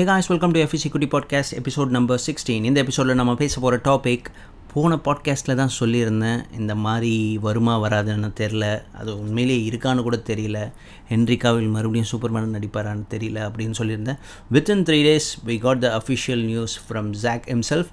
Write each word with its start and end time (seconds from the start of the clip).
Hey 0.00 0.04
guys 0.08 0.28
welcome 0.30 0.50
to 0.50 0.60
FC 0.64 0.88
குட்டி 0.90 1.06
podcast 1.14 1.54
episode 1.56 1.90
number 1.96 2.20
sixteen 2.26 2.66
இந்த 2.68 2.78
எபிசோடில் 2.82 3.18
நம்ம 3.20 3.32
பேச 3.40 3.60
போகிற 3.60 3.76
டாபிக் 3.88 4.28
போன 4.72 4.96
பாட்காஸ்ட்டில் 5.06 5.58
தான் 5.60 5.72
சொல்லியிருந்தேன். 5.78 6.40
இந்த 6.58 6.74
மாதிரி 6.84 7.38
வருமா 7.46 7.74
வராதுன்னு 7.82 8.30
தெரில 8.40 8.64
அது 8.92 9.10
உண்மையிலேயே 9.22 9.70
இருக்கான்னு 9.70 10.04
கூட 10.06 10.16
தெரியல. 10.30 10.72
ஹென்ரிகாவில் 11.10 11.68
மறுபடியும் 11.74 12.08
சூப்பர்மேன் 12.12 12.56
நடிப்பாரான்னு 12.56 13.04
தெரியல 13.14 13.42
அப்படின்னு 13.48 13.78
சொல்லியிருந்தேன். 13.80 14.18
Within 14.52 14.86
three 14.88 15.00
days 15.08 15.28
we 15.50 15.58
got 15.66 15.84
the 15.86 15.92
official 15.98 16.44
news 16.52 16.78
from 16.86 17.10
Jack 17.26 17.46
himself 17.56 17.92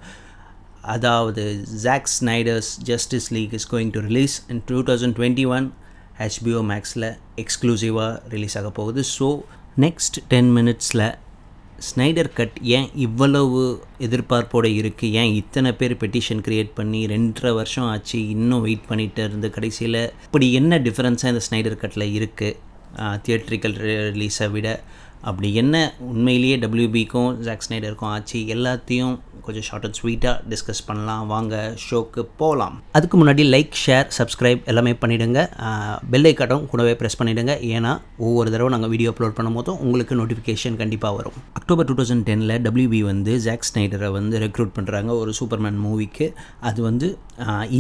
அதாவது 0.96 1.46
Jack 1.86 2.10
Snyder's 2.18 2.72
Justice 2.92 3.30
League 3.38 3.54
is 3.60 3.70
going 3.76 3.94
to 4.00 4.08
release 4.10 4.38
in 4.48 4.66
two 4.66 4.80
thousand 4.92 5.18
twenty 5.22 5.48
one 5.58 5.74
HBO 6.24 6.64
மேக்ஸில் 6.74 7.10
எக்ஸ்க்ளூசிவாக 7.44 8.12
ரிலீஸ் 8.38 8.58
ஆக 8.58 8.76
போகுது. 8.82 9.04
ஸோ 9.20 9.30
நெக்ஸ்ட் 9.88 10.26
டென் 10.28 10.52
மினிட்ஸில் 10.58 11.08
ஸ்னைடர் 11.80 12.34
கட் 12.34 12.60
ஏன் 12.62 12.90
இவ்வளவு 12.96 13.82
எதிர்பார்ப்போடு 14.00 14.70
இருக்குது 14.82 15.12
ஏன் 15.12 15.34
இத்தனை 15.34 15.74
பேர் 15.74 15.98
பெட்டிஷன் 15.98 16.42
க்ரியேட் 16.48 16.72
பண்ணி 16.76 17.08
ரெண்டரை 17.08 17.54
வருஷம் 17.54 17.84
ஆச்சு 17.84 18.30
இன்னும் 18.30 18.62
வெயிட் 18.62 18.88
பண்ணிகிட்டு 18.90 19.20
இருந்து 19.20 19.50
கடைசியில்? 19.50 20.14
இப்படி 20.24 20.54
என்ன 20.54 20.80
டிஃப்ரென்ஸாக 20.80 21.28
இந்த 21.28 21.46
ஸ்னைடர் 21.50 21.78
கட்டில் 21.78 22.14
இருக்குது 22.14 22.56
தியேட்ரிக்கல் 23.26 23.74
ரிலீஸை 24.14 24.52
விட 24.52 24.84
அப்படி 25.30 25.50
என்ன 25.64 25.76
உண்மையிலேயே 26.12 26.58
டபிள்யூபிக்கும் 26.66 27.32
ஜாக்ஸ்னைடருக்கும் 27.48 28.12
ஆச்சு 28.16 28.40
எல்லாத்தையும் 28.56 29.16
கொஞ்சம் 29.48 29.66
ஷார்ட் 29.68 29.86
அண்ட் 29.88 29.98
ஸ்வீட்டாக 29.98 30.40
டிஸ்கஸ் 30.52 30.82
பண்ணலாம். 30.88 31.22
வாங்க 31.34 31.56
ஷோக்கு 31.84 32.22
போகலாம் 32.40 32.74
அதுக்கு 32.98 33.16
முன்னாடி 33.20 33.44
லைக் 33.54 33.78
ஷேர் 33.84 34.08
சப்ஸ்கிரைப் 34.18 34.66
எல்லாமே 34.72 34.94
பண்ணிவிடுங்க 35.02 35.42
பெல் 36.14 36.28
ஐக்காட்டும் 36.32 36.66
கூடவே 36.72 36.94
ப்ரெஸ் 37.02 37.18
பண்ணிவிடுங்க 37.20 37.54
ஏன்னா 37.76 37.92
ஒவ்வொரு 38.26 38.52
தடவை 38.54 38.70
நாங்கள் 38.74 38.92
வீடியோ 38.94 39.12
அப்லோட் 39.14 39.38
பண்ணும்போதும் 39.38 39.80
உங்களுக்கு 39.86 40.18
நோட்டிஃபிகேஷன் 40.22 40.80
கண்டிப்பாக 40.82 41.18
வரும். 41.20 41.38
அக்டோபர் 41.60 41.88
டூ 41.92 41.96
தௌசண்ட் 42.00 42.26
டெனில் 42.30 42.56
டபிள்யூபி 42.66 43.02
வந்து 43.12 43.36
ஜாக் 43.46 43.68
ஸ்னைடரை 43.70 44.10
வந்து 44.18 44.42
ரெக்ரூட் 44.46 44.76
பண்ணுறாங்க 44.80 45.14
ஒரு 45.22 45.34
சூப்பர்மேன் 45.40 45.80
மூவிக்கு 45.86 46.28
அது 46.72 46.80
வந்து 46.90 47.10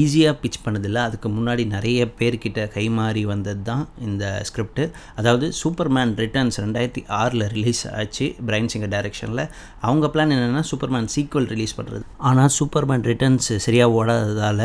ஈஸியாக 0.02 0.36
பிச் 0.42 0.62
பண்ணதில்லை. 0.66 1.04
அதுக்கு 1.10 1.28
முன்னாடி 1.38 1.66
நிறைய 1.76 2.00
பேர்கிட்ட 2.20 2.70
கைமாறி 2.78 3.26
வந்தது 3.34 3.62
தான் 3.72 3.84
இந்த 4.08 4.26
ஸ்கிரிப்ட் 4.50 4.84
அதாவது 5.20 5.46
சூப்பர்மேன் 5.62 6.14
ரிட்டர்ன்ஸ் 6.24 6.60
ரெண்டாயிரத்தி 6.66 7.04
ஆறு 7.22 7.27
ஆறில் 7.28 7.48
ரிலீஸ் 7.58 7.84
ஆச்சு 8.02 8.28
பிரைன் 8.50 8.72
சிங்கர் 8.74 8.94
டைரக்ஷனில் 8.96 9.44
அவங்க 9.88 10.06
பிளான் 10.16 10.34
என்னென்னா 10.38 10.64
சூப்பர்மேன் 10.72 11.10
சீக்வல் 11.16 11.50
ரிலீஸ் 11.54 11.76
பண்ணுறது 11.78 12.04
ஆனால் 12.30 12.52
சூப்பர்மேன் 12.58 13.04
ரிட்டர்ன்ஸ் 13.12 13.50
சரியாக 13.66 13.96
ஓடாததால் 14.00 14.64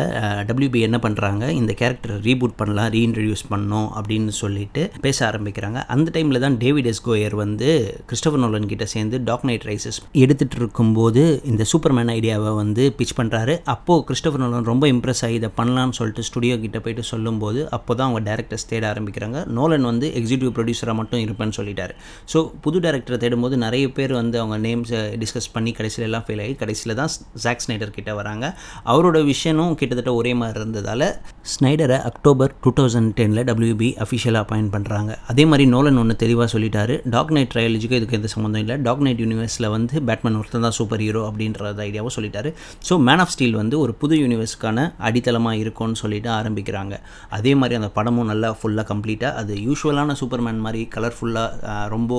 டபிள்யூபி 0.48 0.80
என்ன 0.88 0.98
பண்ணுறாங்க 1.04 1.44
இந்த 1.60 1.72
கேரக்டர் 1.80 2.14
ரீபூட் 2.28 2.54
பண்ணலாம் 2.60 2.90
ரீஇன்ட்ரடியூஸ் 2.96 3.44
பண்ணோம் 3.52 3.88
அப்படின்னு 3.98 4.32
சொல்லிட்டு 4.42 4.82
பேச 5.06 5.18
ஆரம்பிக்கிறாங்க. 5.30 5.78
அந்த 5.94 6.08
டைமில் 6.14 6.42
தான் 6.44 6.56
டேவிட் 6.62 6.88
எஸ்கோயர் 6.92 7.36
வந்து 7.42 7.68
கிறிஸ்டபர் 8.10 8.42
நோலன் 8.44 8.68
கிட்ட 8.72 8.84
சேர்ந்து 8.94 9.18
டாக் 9.28 9.46
நைட் 9.50 9.66
ரைசஸ் 9.70 9.98
எடுத்துகிட்டு 10.22 10.58
இருக்கும்போது 10.60 11.22
இந்த 11.52 11.66
சூப்பர்மேன் 11.72 12.12
ஐடியாவை 12.16 12.52
வந்து 12.62 12.84
பிச் 12.98 13.16
பண்ணுறாரு 13.20 13.56
அப்போது 13.74 14.04
கிறிஸ்டபர் 14.08 14.42
நோலன் 14.44 14.68
ரொம்ப 14.72 14.84
இம்ப்ரெஸ் 14.94 15.22
ஆகி 15.26 15.36
இதை 15.40 15.50
பண்ணலான்னு 15.60 15.96
சொல்லிட்டு 15.98 16.26
ஸ்டுடியோ 16.28 16.56
கிட்ட 16.64 16.78
போயிட்டு 16.84 17.04
சொல்லும்போது 17.12 17.60
அப்போ 17.76 17.92
தான் 17.98 18.06
அவங்க 18.08 18.22
டேரக்டர்ஸ் 18.30 18.68
தேட 18.72 18.84
ஆரம்பிக்கிறாங்க. 18.92 19.38
நோலன் 19.58 19.86
வந்து 19.90 20.08
எக்ஸிக்யூட்டிவ் 20.20 20.54
ப்ரொடியூசராக 20.58 20.96
மட்டும் 21.00 21.22
இருப்பேன்னு 21.26 21.56
சொல்லிட்டாரு. 21.58 21.94
ஸோ 22.32 22.38
புது 22.64 22.78
டேரக்டரை 22.84 23.18
தேடும்போது 23.24 23.54
நிறைய 23.64 23.84
பேர் 23.98 24.12
வந்து 24.20 24.36
அவங்க 24.42 24.56
நேம்ஸை 24.66 25.00
டிஸ்கஸ் 25.22 25.50
பண்ணி 25.54 25.72
கடைசியில் 25.78 26.06
எல்லாம் 26.08 26.24
ஃபெயில் 26.26 26.42
ஆகி 26.44 26.54
கடைசியில் 26.62 26.96
தான் 27.00 27.10
ஜாக் 27.44 27.62
ஸ்னைடர் 27.64 27.94
கிட்டே 27.96 28.14
வராங்க. 28.20 28.44
அவரோட 28.92 29.18
விஷயனும் 29.32 29.74
கிட்டத்தட்ட 29.80 30.12
ஒரே 30.20 30.32
மாதிரி 30.40 30.60
இருந்ததால் 30.62 31.06
ஸ்னைடரை 31.54 31.98
அக்டோபர் 32.10 32.52
டூ 32.64 32.72
தௌசண்ட் 32.78 33.12
டெனில் 33.18 33.44
டபிள்யூபி 33.50 33.88
அஃபிஷியலாக 34.04 34.44
அப்பாயின்ட் 34.44 34.72
பண்ணுறாங்க 34.76 35.10
அதே 35.32 35.46
மாதிரி 35.50 35.64
நோலன் 35.74 36.00
ஒன்று 36.02 36.16
தெளிவாக 36.24 36.48
சொல்லிட்டாரு. 36.54 36.96
டாக் 37.14 37.32
நைட் 37.36 37.50
ட்ரையாலஜிக்கும் 37.54 37.98
இதுக்கு 38.00 38.18
எந்த 38.18 38.28
சம்மந்தம் 38.34 38.62
இல்லை. 38.64 38.76
டாக் 38.86 39.02
நைட் 39.06 39.22
யூனிவர்ஸில் 39.24 39.68
வந்து 39.76 39.94
பேட்மேன் 40.08 40.38
ஒருத்தன் 40.40 40.66
தான் 40.66 40.76
சூப்பர் 40.78 41.02
ஹீரோ 41.06 41.22
அப்படின்றத 41.30 41.80
ஐடியாவும் 41.88 42.14
சொல்லிட்டாரு. 42.16 42.50
ஸோ 42.88 42.96
மேன் 43.08 43.22
ஆஃப் 43.24 43.32
ஸ்டீல் 43.34 43.56
வந்து 43.62 43.76
ஒரு 43.84 43.94
புது 44.02 44.14
யூனிவர்ஸ்க்கான 44.22 44.86
அடித்தளமாக 45.08 45.62
இருக்கும்னு 45.62 46.00
சொல்லிட்டு 46.02 46.30
ஆரம்பிக்கிறாங்க. 46.38 46.94
அதே 47.38 47.54
மாதிரி 47.60 47.76
அந்த 47.80 47.90
படமும் 47.98 48.30
நல்லா 48.32 48.50
ஃபுல்லாக 48.60 48.86
கம்ப்ளீட்டாக 48.92 49.40
அது 49.42 49.54
யூஸ்வலான 49.66 50.16
சூப்பர்மேன் 50.20 50.62
மாதிரி 50.66 50.82
கலர்ஃபுல்லாக 50.94 51.88
ரொம்ப 51.94 52.12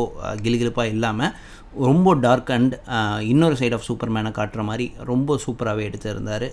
கிலுகிலுப்பாக 0.46 0.94
இல்லாமல் 0.96 1.34
ரொம்ப 1.88 2.10
டார்க் 2.24 2.50
அண்ட் 2.56 2.74
இன்னொரு 3.30 3.56
சைட் 3.60 3.76
ஆஃப் 3.76 3.86
சூப்பர்மேனை 3.88 4.32
காட்டுற 4.38 4.62
மாதிரி 4.68 4.86
ரொம்ப 5.10 5.38
சூப்பராகவே 5.46 5.84
எடுத்திருந்தார். 5.90 6.46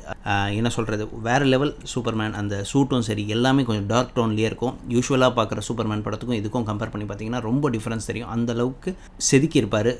என்ன 0.58 0.68
சொல்கிறது 0.76 1.04
வேறு 1.26 1.46
லெவல் 1.52 1.72
சூப்பர்மேன் 1.92 2.36
அந்த 2.40 2.62
சூட்டும் 2.70 3.04
சரி 3.08 3.24
எல்லாமே 3.36 3.64
கொஞ்சம் 3.68 3.90
டார்க் 3.92 4.14
டோன்லேயே 4.18 4.48
இருக்கும். 4.50 4.78
யூஸ்வலாக 4.94 5.36
பார்க்குற 5.38 5.62
சூப்பர்மேன் 5.68 6.04
படத்துக்கும் 6.06 6.38
இதுக்கும் 6.40 6.66
கம்பேர் 6.70 6.92
பண்ணி 6.94 7.08
பார்த்தீங்கன்னா 7.10 7.42
ரொம்ப 7.48 7.70
டிஃப்ரென்ஸ் 7.76 8.08
தெரியும். 8.10 8.32
அந்த 8.36 8.50
அளவுக்கு 8.56 8.92
செதுக்கியிருப்பார் 9.30 9.90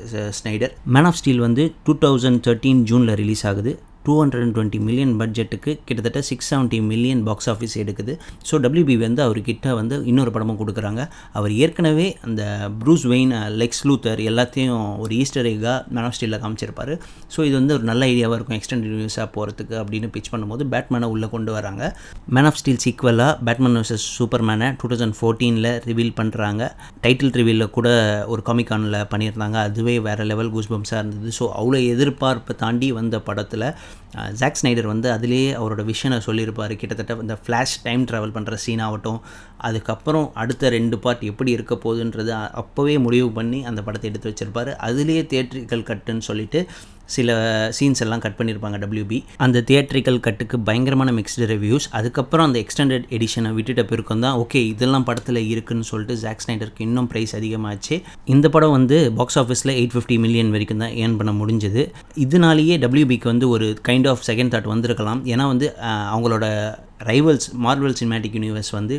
ஸ்னைடர் 0.41 0.75
மேன் 0.97 1.11
ஆஃப் 1.11 1.21
ஸ்டீல் 1.21 1.45
வந்து 1.47 1.67
டூ 1.89 1.95
தௌசண்ட் 2.07 2.43
தேர்ட்டீன் 2.49 2.83
ஜூனில் 2.93 3.17
ரிலீஸ் 3.23 3.47
ஆகுது. 3.53 3.75
Two 4.07 4.15
hundred 4.21 4.45
and 4.45 4.55
twenty 4.57 4.81
million 4.89 5.15
பட்ஜெட்டுக்கு 5.21 5.73
கிட்டத்தட்ட 5.89 6.21
six 6.31 6.49
seventy 6.53 6.79
million 6.91 7.23
box 7.29 7.49
office 7.53 7.75
எடுக்குது. 7.83 8.13
ஸோ 8.49 8.61
டபிள்யூபி 8.65 8.97
வந்து 9.05 9.23
அவர்கிட்ட 9.27 9.75
வந்து 9.81 9.97
இன்னொரு 10.11 10.31
படமும் 10.35 10.61
கொடுக்குறாங்க. 10.63 11.03
அவர் 11.39 11.53
ஏற்கனவே 11.65 12.07
அந்த 12.27 12.43
ப்ரூஸ் 12.83 13.07
வெயின் 13.13 13.35
லெக்ஸ் 13.63 13.83
லூத்தர் 13.89 14.23
எல்லாத்தையும் 14.31 14.85
ஒரு 15.05 15.13
ஈஸ்டர் 15.23 15.49
எக்காக 15.53 15.77
மேன் 15.97 16.07
ஆஃப் 16.09 16.17
ஸ்டீலில் 16.19 16.41
காமிச்சிருப்பார். 16.45 16.93
ஸோ 17.35 17.41
இது 17.49 17.55
வந்து 17.61 17.75
ஒரு 17.79 17.85
நல்ல 17.91 18.09
ஐடியாவாக 18.13 18.39
இருக்கும் 18.39 18.59
எக்ஸ்டெண்ட் 18.59 18.89
நியூஸாக 18.95 19.29
போகிறதுக்கு 19.37 19.77
அப்படின்னு 19.83 20.11
பிச் 20.17 20.33
பண்ணும்போது 20.35 20.65
பேட்மேனை 20.75 21.11
உள்ளே 21.15 21.31
கொண்டு 21.35 21.53
வராங்க. 21.59 21.83
மேன் 22.37 22.49
ஆஃப் 22.51 22.59
ஸ்டீல் 22.63 22.83
சீக்வலாக 22.87 23.33
பேட்மேன் 23.49 23.79
வர்சஸ் 23.81 24.07
சூப்பர் 24.19 24.47
மேனை 24.51 24.71
டூ 24.83 24.89
தௌசண்ட் 24.93 25.19
ஃபோர்டீனில் 25.21 25.71
ரிவீல் 25.91 26.15
பண்ணுறாங்க 26.21 26.63
டைட்டில் 27.05 27.35
ரிவீலில் 27.41 27.73
கூட 27.79 27.89
ஒரு 28.33 28.43
காமிகானில் 28.49 28.99
பண்ணியிருந்தாங்க. 29.13 29.57
அதுவே 29.69 29.97
வேறு 30.09 30.25
லெவல் 30.33 30.53
கூஸ்பம்ஸாக 30.57 31.01
இருந்தது. 31.03 31.31
ஸோ 31.39 31.47
அவ்வளோ 31.61 31.79
எதிர்பார்ப்பை 31.95 32.55
தாண்டி 32.65 32.91
வந்த 32.99 33.17
படத்தில் 33.29 33.67
ஜாக் 34.41 34.59
ஸ்னைடர் 34.61 34.89
வந்து 34.93 35.09
அதுலேயே 35.17 35.51
அவரோட 35.61 35.83
விஷனை 35.91 36.19
சொல்லியிருப்பார். 36.27 36.75
கிட்டத்தட்ட 36.81 37.17
இந்த 37.27 37.37
ஃப்ளாஷ் 37.43 37.75
டைம் 37.87 38.05
ட்ராவல் 38.11 38.35
பண்ணுற 38.37 38.55
சீன் 38.65 38.85
ஆகட்டும் 38.87 39.21
அதுக்கப்புறம் 39.69 40.27
அடுத்த 40.43 40.71
ரெண்டு 40.77 40.99
பார்ட் 41.05 41.23
எப்படி 41.31 41.51
இருக்க 41.57 41.75
போகுதுன்றது 41.85 42.33
அப்போவே 42.63 42.97
முடிவு 43.07 43.29
பண்ணி 43.39 43.61
அந்த 43.71 43.83
படத்தை 43.89 44.09
எடுத்து 44.11 44.31
வச்சுருப்பார். 44.31 44.73
அதுலேயே 44.89 45.25
தேட்டரிக்கல் 45.35 45.89
கட்டுன்னு 45.91 46.29
சொல்லிட்டு 46.31 46.61
சில 47.17 47.37
சீன்ஸ் 47.79 48.03
எல்லாம் 48.07 48.23
கட் 48.25 48.37
பண்ணியிருப்பாங்க 48.39 48.79
டபிள்யூபி 48.85 49.19
அந்த 49.47 49.63
தியேட்ரிக்கல் 49.71 50.21
கட்டுக்கு 50.27 50.57
பயங்கரமான 50.69 51.13
மிக்ஸ்டு 51.19 51.49
ரிவ்யூஸ் 51.53 51.87
அதுக்கப்புறம் 52.01 52.47
அந்த 52.49 52.59
எக்ஸ்டெண்டட் 52.65 53.07
எடிஷனை 53.19 53.53
விட்டுட்ட 53.59 53.85
பிறக்கும் 53.93 54.25
தான் 54.27 54.37
ஓகே 54.43 54.61
இதெல்லாம் 54.73 55.07
படத்தில் 55.09 55.41
இருக்குன்னு 55.53 55.89
சொல்லிட்டு 55.91 56.17
ஜாக் 56.25 56.45
ஸ்னைடருக்கு 56.45 56.85
இன்னும் 56.89 57.09
ப்ரைஸ் 57.13 57.35
அதிகமாச்சு. 57.39 57.97
இந்த 58.35 58.47
படம் 58.57 58.77
வந்து 58.79 58.99
பாக்ஸ் 59.21 59.39
ஆஃபீஸில் 59.43 59.75
எயிட் 59.79 59.95
ஃபிஃப்டி 59.97 60.19
மில்லியன் 60.25 60.53
வரைக்கும் 60.57 60.85
தான் 60.85 60.95
ஏர்ன் 61.03 61.17
பண்ண 61.21 61.33
முடிஞ்சது. 61.41 61.85
இதனாலேயே 62.27 62.77
டபிள்யூபிக்கு 62.85 63.33
வந்து 63.33 63.49
ஒரு 63.57 63.69
கைண்ட் 63.89 64.09
ஆஃப் 64.13 64.25
செகண்ட் 64.31 64.55
தாட் 64.55 64.71
வந்திருக்கலாம். 64.75 65.23
ஏன்னா 65.33 65.47
வந்து 65.55 65.69
அவங்களோட 66.13 66.47
ரைவல்ஸ் 67.09 67.49
மார்வல் 67.65 67.97
சினிமேட்டிக் 68.01 68.37
யூனிவர்ஸ் 68.39 68.71
வந்து 68.79 68.97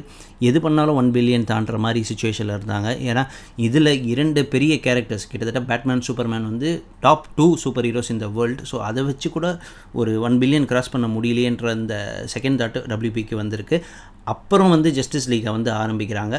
எது 0.49 0.59
பண்ணாலும் 0.65 0.97
ஒன் 1.01 1.11
பில்லியன் 1.15 1.45
தாண்டுற 1.51 1.77
மாதிரி 1.85 2.01
சுச்சுவேஷனில் 2.09 2.55
இருந்தாங்க. 2.57 2.89
ஏன்னா 3.09 3.23
இதில் 3.67 3.91
இரண்டு 4.13 4.43
பெரிய 4.53 4.75
கேரக்டர்ஸ் 4.85 5.27
கிட்டத்தட்ட 5.31 5.61
பேட்மேன் 5.71 6.05
சூப்பர்மேன் 6.07 6.47
வந்து 6.51 6.69
டாப் 7.05 7.27
டூ 7.39 7.47
சூப்பர் 7.63 7.87
ஹீரோஸ் 7.87 8.11
இந்த 8.15 8.29
வேர்ல்டு 8.37 8.63
ஸோ 8.71 8.79
அதை 8.89 9.03
வச்சு 9.09 9.29
கூட 9.37 9.49
ஒரு 10.01 10.13
ஒன் 10.27 10.37
பில்லியன் 10.43 10.69
கிராஸ் 10.71 10.93
பண்ண 10.95 11.09
முடியலையன்ற 11.17 11.69
அந்த 11.77 11.95
செகண்ட் 12.35 12.61
தாட்டு 12.61 12.81
டபிள்யூபிக்கு 12.93 13.35
வந்திருக்கு. 13.43 13.79
அப்புறம் 14.31 14.71
வந்து 14.73 14.89
ஜஸ்டிஸ் 14.97 15.27
லீகை 15.31 15.51
வந்து 15.55 15.71
ஆரம்பிக்கிறாங்க. 15.81 16.35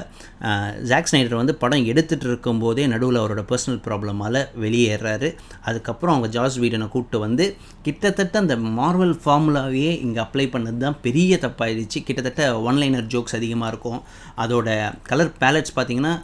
ஜாக் 0.90 1.08
ஸ்னைடர் 1.10 1.40
வந்து 1.40 1.54
படம் 1.62 1.86
எடுத்துகிட்டு 1.92 2.26
இருக்கும்போதே 2.30 2.84
நடுவில் 2.92 3.20
அவரோட 3.22 3.42
பர்சனல் 3.50 3.80
ப்ராப்ளமால் 3.86 4.40
வெளியேறாரு. 4.64 5.30
அதுக்கப்புறம் 5.68 6.14
அவங்க 6.14 6.30
ஜார்ஜ் 6.36 6.58
வீடனை 6.64 6.88
கூப்பிட்டு 6.94 7.20
வந்து 7.26 7.46
கிட்டத்தட்ட 7.86 8.38
அந்த 8.44 8.56
மார்வல் 8.80 9.16
ஃபார்முலாவையே 9.24 9.92
இங்கே 10.06 10.22
அப்ளை 10.26 10.46
பண்ணது 10.54 10.80
தான் 10.84 11.00
பெரிய 11.06 11.38
தப்பாயிடுச்சு. 11.46 12.00
கிட்டத்தட்ட 12.08 12.44
ஒன்லைனர் 12.68 13.10
ஜோக்ஸ் 13.14 13.38
அதிகமாக 13.40 13.72
இருக்கும். 13.74 14.00
அதோட 14.44 14.68
கலர் 15.10 15.32
பேலட்ஸ் 15.42 15.76
பார்த்திங்கன்னா 15.78 16.14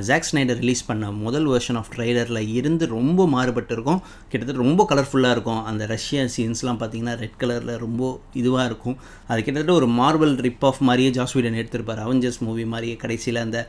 ஜாக் 0.00 0.26
ஸ்னைடர் 0.32 0.60
ரிலீஸ் 0.62 0.86
பண்ண 0.86 1.12
முதல் 1.12 1.46
வெர்ஷன் 1.48 1.76
ஆஃப் 1.76 1.90
ட்ரைலரில் 1.96 2.52
இருந்து 2.52 2.86
ரொம்ப 2.86 3.28
மாறுபட்டு 3.28 3.74
இருக்கும் 3.74 4.00
கிட்டத்தட்ட 4.28 4.62
ரொம்ப 4.62 4.86
கலர்ஃபுல்லாக 4.90 5.30
இருக்கும். 5.30 5.64
அந்த 5.64 5.86
ரஷ்யா 5.86 6.22
சீன்ஸ்லாம் 6.36 6.80
பார்த்திங்கன்னா 6.82 7.16
ரெட் 7.24 7.40
கலரில் 7.40 7.76
ரொம்ப 7.76 8.20
இதுவாக 8.34 8.64
இருக்கும். 8.64 8.96
அது 9.28 9.42
கிட்டத்தட்ட 9.42 9.72
ஒரு 9.72 9.88
மார்வல் 10.00 10.36
ரிப் 10.46 10.64
ஆஃப் 10.64 10.80
மாதிரியே 10.88 11.10
ஜாஸ்வீடன் 11.10 11.58
எடுத்திருப்பார். 11.62 12.02
அவெஞ்சர்ஸ் 12.06 12.40
மூவி 12.40 12.64
மாதிரியே 12.64 12.96
கடைசியில் 12.96 13.44
அந்த 13.46 13.60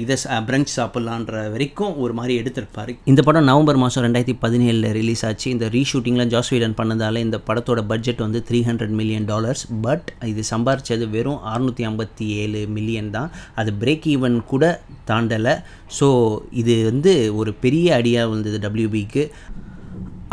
இதை 0.00 0.16
பிரஞ்ச் 0.48 0.72
சாப்பிட்லான்ற 0.76 1.34
வரைக்கும் 1.52 1.92
ஒரு 2.04 2.12
மாதிரி 2.18 2.34
எடுத்திருப்பார். 2.40 2.90
இந்த 3.10 3.20
படம் 3.26 3.46
நவம்பர் 3.50 3.78
மாதம் 3.82 4.04
ரெண்டாயிரத்தி 4.06 4.34
பதினேழில் 4.42 4.88
ரிலீஸ் 4.98 5.22
ஆச்சு. 5.28 5.46
இந்த 5.54 5.66
ரீஷூட்டிங்லாம் 5.76 6.32
ஜாஸ் 6.34 6.50
வீடன் 6.54 6.76
பண்ணதால் 6.80 7.22
இந்த 7.26 7.38
படத்தோட 7.48 7.82
பட்ஜெட் 7.92 8.20
வந்து 8.26 8.42
three 8.48 8.60
hundred 8.68 8.94
million 9.00 9.28
dollars 9.30 9.64
but 9.86 10.10
இது 10.32 10.44
சம்பாரித்தது 10.52 11.06
வெறும் 11.16 11.40
அறுநூற்றி 11.52 11.86
ஐம்பத்தி 11.90 12.28
ஏழு 12.42 12.62
மில்லியன் 12.76 13.10
தான். 13.16 13.30
அது 13.62 13.72
பிரேக் 13.84 14.08
ஈவன் 14.14 14.36
கூட 14.52 14.64
தாண்டலை. 15.12 15.56
ஸோ 16.00 16.08
இது 16.62 16.76
வந்து 16.90 17.14
ஒரு 17.40 17.52
பெரிய 17.64 17.94
அடியாக 18.00 18.32
வந்தது 18.34 18.58
டபிள்யூபிக்கு 18.66 19.24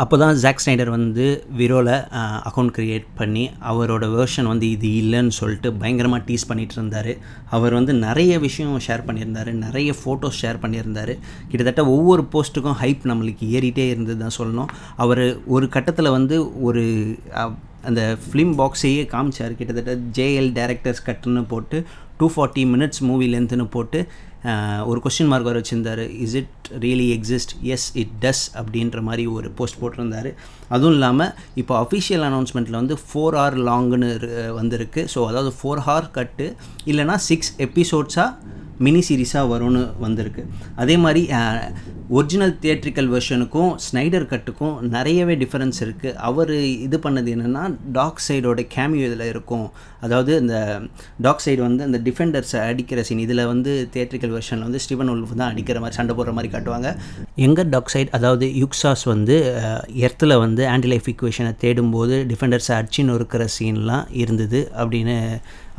அப்போ 0.02 0.16
தான் 0.22 0.36
ஜாக் 0.42 0.60
ஸ்னைடர் 0.62 0.90
வந்து 0.96 1.24
விரோவில் 1.60 1.94
அக்கௌண்ட் 2.48 2.72
க்ரியேட் 2.76 3.06
பண்ணி 3.20 3.42
அவரோட 3.70 4.04
வேர்ஷன் 4.16 4.48
வந்து 4.50 4.66
இது 4.74 4.88
இல்லைன்னு 5.00 5.34
சொல்லிட்டு 5.38 5.68
பயங்கரமாக 5.80 6.22
டீஸ் 6.28 6.46
பண்ணிகிட்டு 6.50 6.76
இருந்தார். 6.78 7.10
அவர் 7.56 7.76
வந்து 7.78 7.92
நிறைய 8.04 8.32
விஷயம் 8.44 8.76
ஷேர் 8.86 9.04
பண்ணியிருந்தார் 9.08 9.50
நிறைய 9.64 9.92
ஃபோட்டோஸ் 10.00 10.38
ஷேர் 10.42 10.60
பண்ணியிருந்தார். 10.64 11.12
கிட்டத்தட்ட 11.50 11.84
ஒவ்வொரு 11.94 12.24
போஸ்ட்டுக்கும் 12.34 12.78
ஹைப் 12.82 13.08
நம்மளுக்கு 13.12 13.46
ஏறிட்டே 13.56 13.86
இருந்து 13.94 14.16
தான் 14.22 14.36
சொல்லணும். 14.38 14.70
அவர் 15.04 15.24
ஒரு 15.56 15.68
கட்டத்தில் 15.76 16.16
வந்து 16.18 16.38
ஒரு 16.68 16.84
அந்த 17.88 18.02
ஃபிலிம் 18.22 18.54
பாக்ஸையே 18.60 19.02
காமிச்சார். 19.14 19.58
கிட்டத்தட்ட 19.58 19.92
ஜேஎல் 20.18 20.50
டேரக்டர்ஸ் 20.60 21.06
கட்டுன்னு 21.08 21.44
போட்டு 21.54 21.78
டூ 22.20 22.26
ஃபார்ட்டி 22.34 22.62
மினிட்ஸ் 22.70 23.02
மூவி 23.08 23.26
லென்த்துன்னு 23.34 23.66
போட்டு 23.74 23.98
ஒரு 24.90 24.98
கொஸ்டின் 25.04 25.30
மார்க் 25.30 25.48
வர 25.48 25.60
வச்சுருந்தார். 25.60 26.02
Is 26.24 26.34
it 26.40 26.68
really 26.84 27.06
exist 27.16 27.54
yes 27.74 27.86
it 28.02 28.14
does 28.24 28.42
அப்படின்ற 28.60 29.00
மாதிரி 29.08 29.24
ஒரு 29.36 29.48
போஸ்ட் 29.58 29.78
போட்டிருந்தார். 29.80 30.30
அதுவும் 30.74 30.96
இல்லாமல் 30.98 31.32
இப்போ 31.62 31.74
அஃபிஷியல் 31.84 32.24
அனௌன்ஸ்மெண்ட்டில் 32.28 32.78
வந்து 32.80 32.96
ஃபோர் 33.06 33.38
ஹவர் 33.40 33.58
லாங்குன்னு 33.70 34.10
வந்திருக்கு. 34.60 35.02
ஸோ 35.14 35.26
அதாவது 35.30 35.52
ஃபோர் 35.58 35.82
ஹவர் 35.88 36.08
கட்டு 36.18 36.46
இல்லைனா 36.92 37.16
சிக்ஸ் 37.30 37.52
எபிசோட்ஸாக 37.66 38.30
மினி 38.84 39.00
சீரீஸாக 39.08 39.50
வரும்னு 39.52 39.82
வந்திருக்கு. 40.04 40.42
அதே 40.82 40.96
மாதிரி 41.04 41.22
ஒரிஜினல் 42.18 42.54
தியேட்ரிக்கல் 42.62 43.08
வெர்ஷனுக்கும் 43.14 43.72
ஸ்னைடர் 43.86 44.26
கட்டுக்கும் 44.30 44.76
நிறையவே 44.94 45.34
டிஃப்ரென்ஸ் 45.42 45.80
இருக்குது 45.86 46.14
அவர் 46.28 46.52
இது 46.86 46.98
பண்ணது 47.06 47.28
என்னென்னா 47.36 47.64
டாக் 47.98 48.22
சைடோட 48.26 48.62
கேமியோ 48.74 49.06
இதில் 49.08 49.26
இருக்கும். 49.32 49.66
அதாவது 50.06 50.32
இந்த 50.42 50.56
டாக் 51.26 51.44
சைடு 51.46 51.60
வந்து 51.66 51.82
அந்த 51.88 52.00
டிஃபெண்டர்ஸை 52.08 52.60
அடிக்கிற 52.70 53.02
சீன் 53.08 53.24
இதில் 53.26 53.44
வந்து 53.52 53.72
தியேட்ரிக்கல் 53.94 54.34
வெர்ஷனில் 54.36 54.66
வந்து 54.68 54.82
ஸ்டீவன் 54.84 55.12
உல்ஃப் 55.14 55.36
தான் 55.40 55.50
அடிக்கிற 55.52 55.78
மாதிரி 55.84 55.98
சண்டை 56.00 56.14
போடுற 56.18 56.34
மாதிரி 56.38 56.52
காட்டுவாங்க. 56.54 56.88
எங்கர் 57.46 57.72
டாக் 57.74 57.92
சைடு 57.94 58.10
அதாவது 58.18 58.46
யுக்ஸாஸ் 58.62 59.04
வந்து 59.14 59.38
எர்த்தில் 60.06 60.40
வந்து 60.44 60.64
ஆன்டி 60.74 60.96
இக்குவேஷனை 61.12 61.52
தேடும்போது 61.64 62.16
டிஃபெண்டர்ஸை 62.32 62.74
அடிச்சின்னு 62.78 63.16
இருக்கிற 63.18 63.44
சீன்லாம் 63.58 64.06
இருந்தது 64.22 64.60
அப்படின்னு 64.80 65.16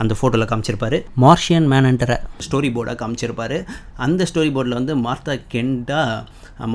அந்த 0.03 0.15
ஃபோட்டோவில் 0.19 0.49
காமிச்சிருப்பார். 0.51 0.97
Martian 1.25 1.69
மேனன்ற 1.73 2.17
story 2.47 2.69
போர்டாக 2.75 2.97
காமிச்சிருப்பார். 3.03 3.57
அந்த 4.07 4.27
ஸ்டோரி 4.31 4.51
போர்டில் 4.57 4.79
வந்து 4.79 4.95
மார்த்தா 5.07 5.35
கெண்டா 5.53 6.01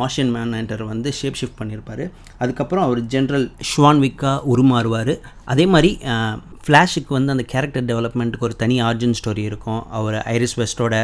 மார்ஷியன் 0.01 0.31
மேனன்டர் 0.35 0.83
வந்து 0.91 1.09
ஷேப் 1.19 1.39
ஷிஃப்ட் 1.41 1.59
பண்ணியிருப்பார் 1.61 2.03
அதுக்கப்புறம் 2.43 2.85
அவர் 2.87 3.01
ஜென்ரல் 3.15 3.47
ஷுவான்விக்கா 3.71 4.33
உருமாறுவார். 4.53 5.13
அதே 5.53 5.67
மாதிரி 5.75 5.93
ஃப்ளாஷுக்கு 6.67 7.13
வந்து 7.17 7.33
அந்த 7.33 7.45
கேரக்டர் 7.53 7.89
டெவலப்மெண்ட்டுக்கு 7.89 8.47
ஒரு 8.49 8.55
தனி 8.63 8.77
ஆர்ஜின் 8.89 9.19
ஸ்டோரி 9.19 9.43
இருக்கும். 9.51 9.81
அவர் 9.99 10.17
ஐரிஸ் 10.35 10.59
வெஸ்டோட 10.61 10.95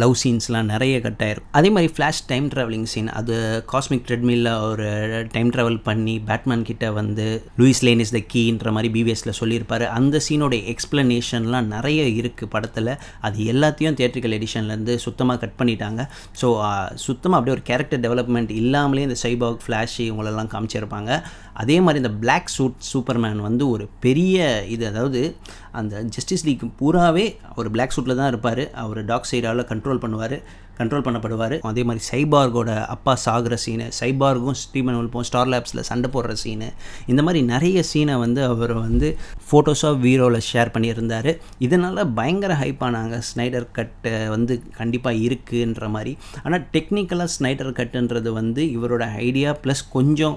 லவ் 0.00 0.12
சீன்ஸ்லாம் 0.20 0.68
நிறைய 0.72 0.96
கட் 1.04 1.22
ஆயிரும். 1.26 1.46
அதே 1.58 1.68
மாதிரி 1.74 1.88
ஃப்ளாஷ் 1.94 2.20
டைம் 2.28 2.44
ட்ராவலிங் 2.52 2.86
சீன் 2.92 3.08
அது 3.20 3.36
காஸ்மிக் 3.72 4.04
ட்ரெட்மில்ல 4.08 4.50
ஒரு 4.68 4.86
டைம் 5.34 5.50
ட்ராவல் 5.54 5.78
பண்ணி 5.88 6.14
பேட்மேன் 6.28 6.62
கிட்ட 6.68 6.92
வந்து 6.98 7.26
லூயிஸ் 7.60 7.82
லேன் 7.86 8.02
இஸ் 8.04 8.14
த 8.16 8.20
கீன்ற 8.34 8.70
மாதிரி 8.76 8.90
பிவிஎஸில் 8.96 9.38
சொல்லியிருப்பாரு. 9.40 9.86
அந்த 9.98 10.20
சீனோட 10.26 10.54
எக்ஸ்ப்ளனேஷன்லாம் 10.72 11.68
நிறைய 11.74 12.02
இருக்குது 12.20 12.52
படத்தில். 12.54 12.92
அது 13.28 13.38
எல்லாத்தையும் 13.54 13.96
தியேட்ரிக்கல் 14.00 14.36
எடிஷன்லேருந்து 14.38 14.96
சுத்தமாக 15.06 15.40
கட் 15.44 15.58
பண்ணிட்டாங்க. 15.62 16.04
ஸோ 16.42 16.48
சுத்தமாக 17.06 17.38
அப்படியே 17.40 17.56
ஒரு 17.58 17.66
கேரக்டர் 17.72 18.04
டெவலப்மெண்ட் 18.06 18.52
இல்லாமலே 18.62 19.06
இந்த 19.08 19.18
சைபாக் 19.24 19.64
ஃப்ளாஷ் 19.66 19.98
இவங்களெல்லாம் 20.08 20.52
காமிச்சிருப்பாங்க. 20.54 21.10
அதே 21.62 21.78
மாதிரி 21.84 22.00
இந்த 22.02 22.14
பிளாக் 22.22 22.54
சூட் 22.56 22.78
சூப்பர்மேன் 22.92 23.31
வந்து 23.40 23.68
ஒரு 23.68 23.88
பெரிய 24.00 24.64
இது 24.68 24.86
அதாவது 24.86 25.36
அந்த 25.70 26.02
ஜஸ்டிஸ் 26.02 26.46
லீக் 26.46 26.64
பூராவே 26.80 27.36
அவர் 27.54 27.70
பிளாக் 27.70 27.94
சூட்டில் 27.96 28.16
தான் 28.16 28.28
இருப்பார். 28.28 28.70
அவர் 28.70 29.04
டாக் 29.04 29.28
சைடால் 29.30 29.70
கண்ட்ரோல் 29.72 30.02
பண்ணுவார். 30.04 30.42
கண்ட்ரோல் 30.78 31.04
பண்ணப்படுவார். 31.06 31.54
அதே 31.70 31.82
மாதிரி 31.88 32.02
சைபார்கோட 32.10 32.70
அப்பா 32.94 33.12
சாகிற 33.24 33.56
சீனு 33.64 33.86
சைபார்கும் 34.00 34.58
ஸ்டீமன் 34.62 34.98
உல்போம் 35.00 35.26
ஸ்டார் 35.28 35.50
லேப்ஸில் 35.52 35.82
சண்டை 35.90 36.08
போடுற 36.14 36.34
சீனு 36.42 36.68
இந்த 37.12 37.20
மாதிரி 37.26 37.40
நிறைய 37.52 37.78
சீனை 37.90 38.16
வந்து 38.24 38.40
அவர் 38.50 38.74
வந்து 38.84 39.08
ஃபோட்டோஸாக 39.48 40.00
வீரோவில் 40.04 40.46
ஷேர் 40.50 40.72
பண்ணியிருந்தார். 40.76 41.30
இதனால் 41.66 42.00
பயங்கர 42.18 42.52
ஹைப் 42.62 42.82
ஆனாங்க. 42.86 43.16
ஸ்னைடர் 43.30 43.66
கட்டு 43.78 44.12
வந்து 44.34 44.54
கண்டிப்பாக 44.80 45.22
இருக்குன்ற 45.26 45.88
மாதிரி. 45.96 46.14
ஆனால் 46.44 46.64
டெக்னிக்கலாக 46.76 47.30
ஸ்னைடர் 47.36 47.70
கட்டுன்றது 47.80 48.32
வந்து 48.40 48.64
இவரோட 48.76 49.04
ஐடியா 49.26 49.52
ப்ளஸ் 49.64 49.84
கொஞ்சம் 49.96 50.36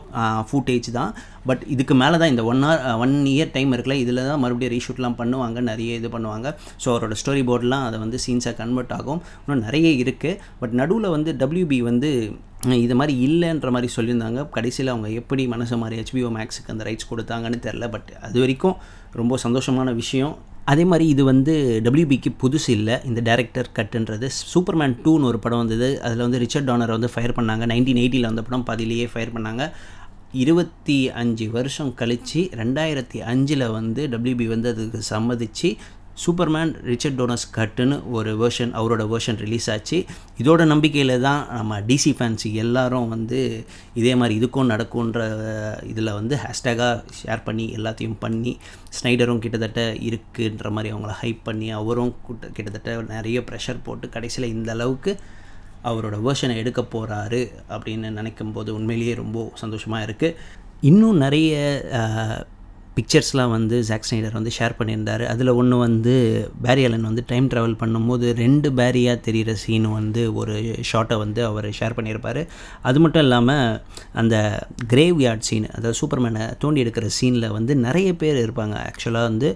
ஃபூட்டேஜ் 0.50 0.90
தான். 1.00 1.14
பட் 1.50 1.64
இதுக்கு 1.74 1.96
மேலே 2.02 2.16
தான் 2.22 2.32
இந்த 2.34 2.44
one 2.52 2.62
hour 2.66 3.02
one 3.04 3.16
year 3.34 3.52
time 3.56 3.74
இருக்குல்ல 3.76 3.96
இதில் 4.04 4.22
தான் 4.30 4.42
மறுபடியும் 4.44 4.74
ரீஷூட்லாம் 4.76 5.18
பண்ணுவாங்க 5.20 5.60
நிறைய 5.72 6.00
இது 6.00 6.10
பண்ணுவாங்க. 6.16 6.48
ஸோ 6.84 6.88
அவரோட 6.94 7.16
ஸ்டோரி 7.22 7.42
போர்டெலாம் 7.50 7.84
அதை 7.88 7.98
வந்து 8.04 8.18
சீன்ஸாக 8.26 8.56
கன்வெர்ட் 8.62 8.94
ஆகும். 8.98 9.20
இன்னும் 9.44 9.64
நிறைய 9.68 9.90
இருக்குது 10.04 10.25
பட் 10.60 10.76
நடுவில் 10.80 11.14
வந்து 11.16 11.32
டபிள்யூபி 11.42 11.80
வந்து 11.90 12.12
இது 12.86 12.96
மாதிரி 13.00 13.14
இல்லைன்ற 13.28 13.70
மாதிரி 13.76 13.90
சொல்லியிருந்தாங்க. 13.96 14.42
கடைசியில் 14.56 14.92
அவங்க 14.94 15.10
எப்படி 15.22 15.44
மனசு 15.54 15.78
மாதிரி 15.82 15.96
ஹெச்பிஓ 16.02 16.30
மேக்ஸுக்கு 16.38 16.74
அந்த 16.74 16.84
ரைட்ஸ் 16.88 17.10
கொடுத்தாங்கன்னு 17.12 17.60
தெரில 17.68 17.88
பட் 17.96 18.12
அது 18.28 18.38
வரைக்கும் 18.44 18.78
ரொம்ப 19.20 19.38
சந்தோஷமான 19.44 19.90
விஷயம். 20.04 20.36
அதே 20.72 20.84
மாதிரி 20.92 21.06
இது 21.14 21.24
வந்து 21.32 21.54
டபிள்யூபிக்கு 21.86 22.30
புதுசு 22.44 22.70
இல்லை. 22.78 22.96
இந்த 23.10 23.20
டேரக்டர் 23.28 23.68
கட்டுன்றது 23.80 24.28
சூப்பர்மேன் 24.54 24.96
டூன்னு 25.04 25.30
ஒரு 25.32 25.40
படம் 25.44 25.62
வந்தது. 25.64 25.90
அதில் 26.06 26.24
வந்து 26.26 26.42
ரிச்சர்ட் 26.44 26.70
டானரை 26.70 26.96
வந்து 26.98 27.12
ஃபயர் 27.16 27.36
பண்ணாங்க. 27.40 27.66
நைன்டீன் 27.74 28.02
எயிட்டியில் 28.04 28.30
வந்த 28.32 28.44
படம் 28.48 28.66
பாதியிலேயே 28.70 29.06
ஃபயர் 29.14 29.36
பண்ணாங்க. 29.36 29.66
இருபத்தி 30.44 30.98
அஞ்சு 31.22 31.46
வருஷம் 31.58 31.92
கழித்து 32.00 32.42
ரெண்டாயிரத்தி 32.62 33.20
அஞ்சில் 33.32 33.66
வந்து 33.76 34.02
டபிள்யூபி 34.14 34.48
வந்து 34.54 34.70
அதுக்கு 34.74 35.02
சம்மதிச்சு 35.10 35.70
சூப்பர்மேன் 36.24 36.72
ரிச்சர்ட் 36.84 37.18
டோனஸ் 37.20 37.46
கட்டுன்னு 37.58 37.96
ஒரு 38.10 38.32
வேர்ஷன் 38.42 38.72
அவரோட 38.80 39.04
வேர்ஷன் 39.14 39.40
ரிலீஸ் 39.44 39.68
ஆச்சு. 39.70 39.98
இதோட 40.42 40.62
நம்பிக்கையில் 40.66 41.14
தான் 41.20 41.42
நம்ம 41.52 41.80
டிசி 41.90 42.12
ஃபேன்ஸ் 42.18 42.46
எல்லாரும் 42.64 43.08
வந்து 43.08 43.40
இதே 43.94 44.14
மாதிரி 44.16 44.40
இதுக்கும் 44.40 44.72
நடக்குன்ற 44.74 45.22
இதில் 45.92 46.12
வந்து 46.14 46.38
ஹேஷ்டேகாக 46.44 47.04
ஷேர் 47.20 47.46
பண்ணி 47.46 47.66
எல்லாத்தையும் 47.78 48.18
பண்ணி 48.20 48.54
ஸ்னைடரும் 49.00 49.44
கிட்டத்தட்ட 49.46 49.82
இருக்குன்ற 50.10 50.70
மாதிரி 50.70 50.94
அவங்கள 50.96 51.16
ஹைப் 51.22 51.42
பண்ணி 51.44 51.70
அவரும் 51.72 52.14
கிட்டத்தட்ட 52.54 52.98
நிறைய 53.10 53.40
ப்ரெஷர் 53.50 53.84
போட்டு 53.84 54.10
கடைசியில் 54.10 54.54
இந்த 54.56 54.72
அளவுக்கு 54.72 55.14
அவரோட 55.84 56.16
வேர்ஷனை 56.28 56.54
எடுக்க 56.56 56.82
போகிறாரு 56.94 57.42
அப்படின்னு 57.70 58.10
நினைக்கும் 58.10 58.52
போது 58.52 58.70
உண்மையிலேயே 58.76 59.16
ரொம்ப 59.16 59.40
சந்தோஷமாக 59.56 60.06
இருக்குது 60.08 60.38
இன்னும் 60.82 61.18
நிறைய 61.18 61.54
பிக்சர்ஸ்லாம் 62.98 63.54
வந்து 63.56 63.76
ஜாக் 63.90 64.06
ஸ்னைடர் 64.08 64.36
வந்து 64.38 64.52
ஷேர் 64.58 64.76
பண்ணியிருந்தார். 64.80 65.24
அதில் 65.34 65.52
ஒன்று 65.60 65.78
வந்து 65.86 66.14
பேரி 66.66 66.84
அலன் 66.88 67.08
வந்து 67.10 67.24
டைம் 67.32 67.48
ட்ராவல் 67.54 67.76
பண்ணும்போது 67.82 68.28
ரெண்டு 68.42 68.70
பேரியாக 68.80 69.18
தெரிகிற 69.28 69.54
சீன் 69.64 69.88
வந்து 69.98 70.22
ஒரு 70.42 70.54
ஷார்ட்டை 70.92 71.18
வந்து 71.24 71.42
அவர் 71.50 71.68
ஷேர் 71.80 71.98
பண்ணியிருப்பார். 71.98 72.42
அது 72.90 73.00
மட்டும் 73.06 73.24
இல்லாமல் 73.26 73.80
அந்த 74.22 74.36
கிரேவ் 74.94 75.20
யார்ட் 75.26 75.48
சீன் 75.50 75.68
அதாவது 75.76 76.00
சூப்பர்மேனை 76.02 76.46
தோண்டி 76.64 76.84
எடுக்கிற 76.86 77.10
சீனில் 77.20 77.48
வந்து 77.58 77.76
நிறைய 77.88 78.10
பேர் 78.24 78.40
இருப்பாங்க. 78.46 78.78
ஆக்சுவலாக 78.90 79.30
வந்து 79.32 79.50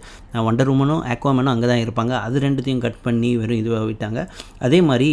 வண்டர் 0.47 0.73
உமனும் 0.75 1.05
ஆக்வாமனும் 1.15 1.53
அங்கே 1.53 1.69
தான் 1.73 1.83
இருப்பாங்க. 1.85 2.13
அது 2.27 2.43
ரெண்டுத்தையும் 2.47 2.83
கட் 2.87 3.01
பண்ணி 3.07 3.31
வெறும் 3.43 3.61
இதுவாக 3.63 3.87
விட்டாங்க. 3.91 4.19
அதே 4.67 4.81
மாதிரி 4.89 5.11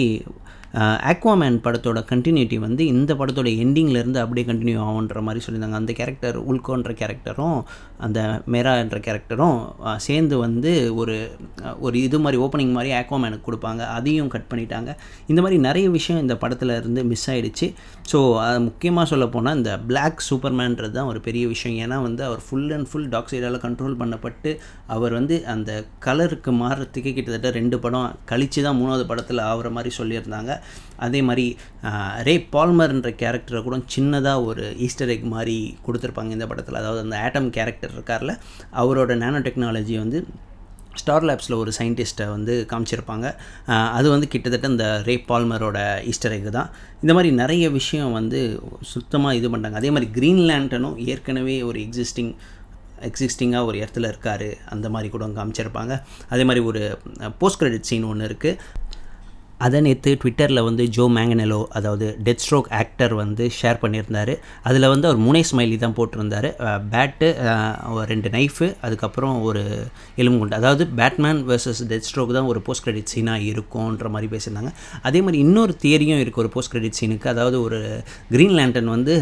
ஆக்வாமேன் 1.11 1.56
படத்தோட 1.64 1.99
கண்டினியூட்டி 2.11 2.56
வந்து 2.64 2.82
இந்த 2.93 3.12
படத்தோட 3.20 3.49
எண்டிங்லேருந்து 3.62 4.19
அப்படியே 4.23 4.44
கண்டினியூ 4.49 4.78
ஆகுன்ற 4.87 5.20
மாதிரி 5.26 5.40
சொல்லியிருந்தாங்க. 5.44 5.79
அந்த 5.82 5.93
கேரக்டர் 5.98 6.36
உல்கோன்ற 6.51 6.93
கேரக்டரும் 7.01 7.58
அந்த 8.06 8.19
மேரா 8.55 8.72
என்ற 8.82 8.98
கேரக்டரும் 9.06 9.58
சேர்ந்து 10.06 10.36
வந்து 10.44 10.72
ஒரு 11.01 11.17
ஒரு 11.86 11.96
இது 12.06 12.19
மாதிரி 12.24 12.41
ஓப்பனிங் 12.46 12.74
மாதிரி 12.79 12.91
ஆக்வாமேனுக்கு 13.01 13.46
கொடுப்பாங்க. 13.48 13.82
அதையும் 13.98 14.31
கட் 14.34 14.48
பண்ணிட்டாங்க. 14.51 14.91
இந்த 15.31 15.41
மாதிரி 15.46 15.58
நிறைய 15.69 15.86
விஷயம் 15.96 16.22
இந்த 16.24 16.36
படத்தில் 16.43 16.74
இருந்து 16.81 17.05
மிஸ் 17.12 17.27
ஆகிடுச்சு 17.34 17.69
ஸோ 18.12 18.20
அது 18.46 18.60
முக்கியமாக 18.69 19.06
சொல்ல 19.12 19.29
போனால் 19.36 19.58
இந்த 19.60 19.72
பிளாக் 19.91 20.27
சூப்பர்மேன்றது 20.29 20.94
தான் 20.98 21.10
ஒரு 21.12 21.22
பெரிய 21.29 21.46
விஷயம். 21.55 21.79
ஏன்னா 21.86 21.98
வந்து 22.08 22.24
அவர் 22.29 22.44
ஃபுல் 22.48 22.70
அண்ட் 22.79 22.91
ஃபுல் 22.93 23.08
டாக் 23.17 23.32
சைடால் 23.32 23.62
கண்ட்ரோல் 23.67 23.98
பண்ணப்பட்டு 24.03 24.53
அவர் 24.96 25.17
வந்து 25.20 25.39
அந்த 25.55 25.70
கலருக்கு 26.08 26.53
மாறுறதுக்கே 26.62 27.15
கிட்டத்தட்ட 27.17 27.51
ரெண்டு 27.60 27.79
படம் 27.86 28.12
கழித்து 28.32 28.60
தான் 28.69 28.81
மூணாவது 28.82 29.06
படத்தில் 29.12 29.46
ஆகிற 29.51 29.70
மாதிரி 29.79 29.93
சொல்லியிருந்தாங்க. 30.01 30.53
அதே 31.05 31.20
மாதிரி 31.29 31.46
ரே 32.29 32.35
பால்மர்ன்ற 32.55 33.11
கேரக்டரை 33.23 33.61
கூட 33.69 33.77
சின்னதாக 33.94 34.49
ஒரு 34.51 34.65
ஈஸ்டர் 34.87 35.13
எக் 35.15 35.31
மாதிரி 35.37 35.56
கொடுத்துருப்பாங்க 35.87 36.37
இந்த 36.37 36.49
படத்தில். 36.51 36.81
அதாவது 36.82 37.03
அந்த 37.06 37.17
ஆட்டம் 37.27 37.49
கேரக்டர் 37.58 37.94
இருக்கார்ல 37.96 38.35
அவரோட 38.82 39.15
நேனோ 39.23 39.41
டெக்னாலஜி 39.49 39.96
வந்து 40.05 40.20
ஸ்டார் 41.01 41.25
லேப்ஸில் 41.29 41.58
ஒரு 41.63 41.70
சயின்டிஸ்ட்டை 41.79 42.27
வந்து 42.35 42.55
காமிச்சிருப்பாங்க. 42.70 43.27
அது 43.96 44.06
வந்து 44.13 44.27
கிட்டத்தட்ட 44.32 44.73
இந்த 44.75 44.87
ரே 45.08 45.15
பால்மரோட 45.31 45.79
ஈஸ்டர் 46.11 46.35
எக் 46.37 46.49
தான். 46.58 46.70
இந்த 47.03 47.13
மாதிரி 47.17 47.31
நிறைய 47.43 47.65
விஷயம் 47.79 48.15
வந்து 48.19 48.39
சுத்தமாக 48.93 49.39
இது 49.41 49.51
பண்ணுறாங்க 49.55 49.81
அதே 49.82 49.91
மாதிரி 49.96 50.08
க்ரீன்லேண்டனும் 50.19 50.96
ஏற்கனவே 51.13 51.56
ஒரு 51.70 51.81
எக்ஸிஸ்டிங் 51.87 52.32
எக்ஸிஸ்டிங்காக 53.08 53.69
ஒரு 53.69 53.77
இடத்துல 53.82 54.11
இருக்கார். 54.13 54.49
அந்த 54.75 54.87
மாதிரி 54.93 55.08
கூட 55.15 55.25
காமிச்சிருப்பாங்க. 55.39 55.94
அதே 56.32 56.44
மாதிரி 56.49 56.63
ஒரு 56.70 56.82
போஸ்ட் 57.41 57.61
கிரெடிட் 57.63 57.89
சீன் 57.89 58.06
ஒன்று 58.13 58.29
இருக்குது 58.31 58.58
அதை 59.65 59.79
நேற்று 59.84 60.10
ட்விட்டரில் 60.22 60.63
வந்து 60.67 60.84
ஜோ 60.96 61.05
மேங்கனெலோ 61.17 61.58
அதாவது 61.79 62.06
டெத் 62.27 62.43
ஸ்ட்ரோக் 62.44 62.69
ஆக்டர் 62.81 63.13
வந்து 63.20 63.44
ஷேர் 63.58 63.79
பண்ணியிருந்தார். 63.82 64.32
அதில் 64.69 64.89
வந்து 64.93 65.06
அவர் 65.08 65.20
முனை 65.27 65.43
ஸ்மைலி 65.51 65.77
தான் 65.84 65.94
போட்டிருந்தார். 65.98 66.48
பேட்டு 66.94 67.29
ரெண்டு 68.13 68.31
நைஃபு 68.36 68.67
அதுக்கப்புறம் 68.86 69.36
ஒரு 69.48 69.63
எலும்புகுண்டு 70.22 70.58
அதாவது 70.60 70.86
பேட்மேன் 71.01 71.41
வர்சஸ் 71.51 71.82
டெத் 71.93 72.08
ஸ்ட்ரோக் 72.08 72.36
தான் 72.39 72.51
ஒரு 72.53 72.63
போஸ்ட் 72.67 72.84
கிரெடிட் 72.86 73.13
சீனாக 73.15 73.48
இருக்கும்ன்ற 73.53 74.10
மாதிரி 74.17 74.31
பேசியிருந்தாங்க. 74.34 74.72
அதே 75.10 75.22
மாதிரி 75.27 75.41
இன்னொரு 75.46 75.75
தியரியும் 75.84 76.22
இருக்குது 76.25 76.44
ஒரு 76.44 76.53
போஸ்ட் 76.56 76.72
கிரெடிட் 76.75 76.98
சீனுக்கு 77.01 77.32
அதாவது 77.34 77.58
ஒரு 77.69 77.81
க்ரீன் 78.34 78.56
லேண்டன் 78.60 78.93
வந்து 78.96 79.17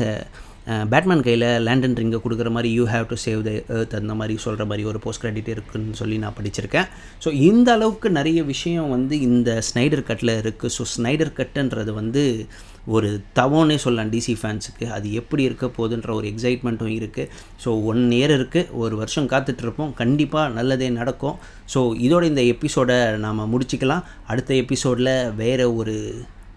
பேட்மேன் 0.92 1.24
கையில் 1.24 1.46
லேண்டன் 1.66 1.96
ரிங்கை 2.00 2.18
கொடுக்குற 2.24 2.50
மாதிரி 2.56 2.68
you 2.78 2.84
have 2.92 3.08
to 3.10 3.16
save 3.24 3.40
the 3.48 3.50
earth 3.78 3.96
அந்த 3.98 4.14
மாதிரி 4.20 4.34
சொல்கிற 4.44 4.64
மாதிரி 4.70 4.84
ஒரு 4.90 4.98
போஸ்ட் 5.04 5.22
கிரெடிட் 5.22 5.50
இருக்குன்னு 5.54 5.98
சொல்லி 6.02 6.16
நான் 6.22 6.36
படிச்சிருக்கேன். 6.38 6.86
ஸோ 7.24 7.30
இந்த 7.48 7.68
அளவுக்கு 7.76 8.10
நிறைய 8.18 8.42
விஷயம் 8.52 8.92
வந்து 8.96 9.14
இந்த 9.30 9.50
ஸ்னைடர் 9.70 10.08
கட்டில் 10.10 10.38
இருக்குது 10.42 10.74
ஸோ 10.76 10.84
ஸ்னைடர் 10.94 11.36
கட்டுன்றது 11.40 11.94
வந்து 12.00 12.22
ஒரு 12.94 13.10
தவோன்னே 13.38 13.76
சொல்லலாம் 13.84 14.10
டிசி 14.14 14.32
ஃபேன்ஸுக்கு 14.40 14.86
அது 14.96 15.06
எப்படி 15.20 15.42
இருக்க 15.48 15.66
போகுதுன்ற 15.76 16.10
ஒரு 16.18 16.26
எக்ஸைட்மெண்ட்டும் 16.32 16.94
இருக்குது 16.98 17.30
ஸோ 17.62 17.70
ஒன் 17.90 18.02
இயர் 18.18 18.34
இருக்குது 18.38 18.70
ஒரு 18.82 18.94
வருஷம் 19.02 19.30
காத்துட்ருப்போம். 19.32 19.94
கண்டிப்பாக 20.02 20.54
நல்லதே 20.58 20.88
நடக்கும். 21.00 21.36
ஸோ 21.74 21.80
இதோட 22.06 22.24
இந்த 22.32 22.44
எபிசோடை 22.54 22.98
நாம் 23.24 23.50
முடிச்சிக்கலாம். 23.54 24.04
அடுத்த 24.32 24.54
எபிசோடில் 24.64 25.14
வேறு 25.42 25.66
ஒரு 25.80 25.96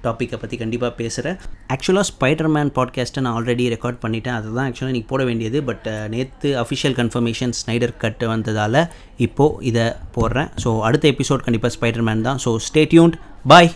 டாப்பிக்கை 0.07 0.39
பற்றி 0.41 0.57
கண்டிப்பாக 0.63 0.93
பேசுகிறேன் 1.01 1.37
ஆக்சுவலாக 1.75 2.05
ஸ்பைடர் 2.11 2.51
மேன் 2.55 2.71
பாட்காஸ்ட்டை 2.77 3.23
நான் 3.25 3.35
ஆல்ரெடி 3.37 3.65
ரெக்கார்ட் 3.75 4.01
பண்ணிட்டேன். 4.03 4.37
அதுதான் 4.39 4.67
ஆக்சுவலாக 4.69 4.95
நீங்கள் 4.97 5.11
போட 5.13 5.23
வேண்டியது. 5.29 5.59
பட் 5.69 5.87
நேற்று 6.15 6.51
அஃபிஷியல் 6.63 6.97
கன்ஃபர்மேஷன் 7.01 7.55
ஸ்னைடர் 7.61 7.95
கட் 8.03 8.25
வந்ததால் 8.33 8.81
இப்போது 9.27 9.65
இதை 9.71 9.85
போடுறேன். 10.17 10.51
ஸோ 10.63 10.71
அடுத்த 10.89 11.07
எபிசோட் 11.15 11.45
கண்டிப்பாக 11.47 11.73
ஸ்பைடர் 11.77 12.07
மேன் 12.09 12.25
தான் 12.29 12.39
ஸோ 12.45 12.53
ஸ்டேட்யூன்ட் 12.69 13.17
பாய் 13.51 13.69